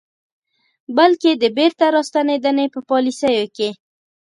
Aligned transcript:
بلکې 0.97 1.31
د 1.33 1.43
بیرته 1.57 1.85
راستنېدنې 1.95 2.65
په 2.73 2.79
پالیسیو 2.89 3.45
کې 3.55 3.69